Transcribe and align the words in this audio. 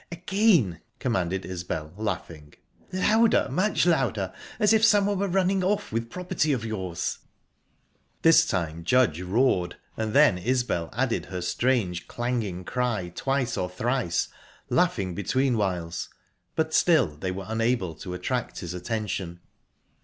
"Again!" 0.11 0.81
commanded 0.97 1.45
Isbel, 1.45 1.93
laughing. 1.95 2.55
"Louder 2.91 3.47
much 3.51 3.85
louder! 3.85 4.33
As 4.59 4.73
if 4.73 4.83
someone 4.83 5.19
were 5.19 5.27
running 5.27 5.63
off 5.63 5.91
with 5.91 6.09
property 6.09 6.51
of 6.53 6.65
yours..." 6.65 7.19
This 8.23 8.43
time 8.43 8.83
Judge 8.83 9.21
roared, 9.21 9.75
and 9.95 10.13
then 10.13 10.39
Isbel 10.39 10.89
added 10.91 11.27
her 11.27 11.39
strange 11.41 12.07
clanging 12.07 12.63
cry 12.63 13.09
twice 13.13 13.55
or 13.55 13.69
thrice, 13.69 14.29
laughing 14.71 15.13
between 15.13 15.55
whiles; 15.55 16.09
but 16.55 16.73
still 16.73 17.15
they 17.15 17.29
were 17.29 17.45
unable 17.47 17.93
to 17.93 18.15
attract 18.15 18.61
his 18.61 18.73
attention. 18.73 19.39